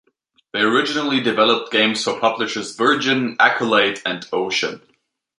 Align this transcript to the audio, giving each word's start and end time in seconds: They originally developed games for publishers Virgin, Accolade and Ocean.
They 0.51 0.61
originally 0.61 1.19
developed 1.19 1.71
games 1.71 2.03
for 2.03 2.19
publishers 2.19 2.75
Virgin, 2.75 3.35
Accolade 3.39 4.01
and 4.03 4.25
Ocean. 4.33 4.81